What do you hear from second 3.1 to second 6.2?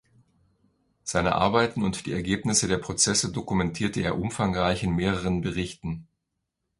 dokumentierte er umfangreich in mehreren Berichten.